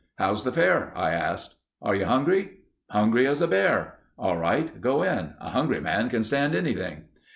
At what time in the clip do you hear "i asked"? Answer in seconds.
0.95-1.53